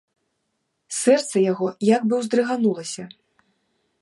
Сэрца 1.01 1.35
яго 1.51 1.67
як 1.95 2.01
бы 2.09 2.15
ўздрыганулася. 2.23 3.03